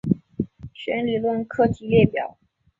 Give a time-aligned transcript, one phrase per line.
[0.73, 2.35] 弦理论课题列表。